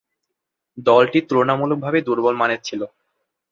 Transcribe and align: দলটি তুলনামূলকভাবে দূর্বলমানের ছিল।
দলটি 0.87 1.19
তুলনামূলকভাবে 1.29 1.99
দূর্বলমানের 2.01 2.61
ছিল। 2.63 2.81